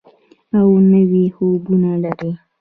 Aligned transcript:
او 0.59 0.69
نوي 0.91 1.25
خوبونه 1.35 1.91
لري. 2.03 2.31